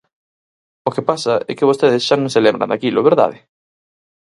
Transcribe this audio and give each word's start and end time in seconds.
O 0.87 0.89
que 0.95 1.05
pasa 1.09 1.33
é 1.49 1.51
que 1.57 1.69
vostedes 1.69 2.05
xa 2.07 2.15
non 2.19 2.33
se 2.33 2.43
lembran 2.45 2.69
daquilo, 2.71 3.05
¿verdade? 3.09 3.37